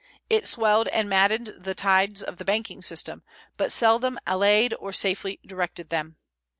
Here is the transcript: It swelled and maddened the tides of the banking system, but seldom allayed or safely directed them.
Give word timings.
It 0.31 0.47
swelled 0.47 0.87
and 0.87 1.07
maddened 1.07 1.53
the 1.59 1.75
tides 1.75 2.23
of 2.23 2.37
the 2.37 2.43
banking 2.43 2.81
system, 2.81 3.21
but 3.55 3.71
seldom 3.71 4.17
allayed 4.25 4.73
or 4.79 4.91
safely 4.93 5.39
directed 5.45 5.89
them. 5.89 6.15